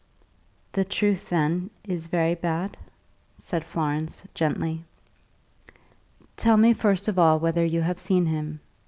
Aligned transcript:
"The 0.71 0.83
truth, 0.83 1.29
then, 1.29 1.69
is 1.83 2.07
very 2.07 2.33
bad?" 2.33 2.75
said 3.37 3.63
Florence, 3.63 4.23
gently. 4.33 4.83
"Tell 6.35 6.57
me 6.57 6.73
first 6.73 7.07
of 7.07 7.19
all 7.19 7.39
whether 7.39 7.63
you 7.63 7.81
have 7.81 7.99
seen 7.99 8.25
him. 8.25 8.61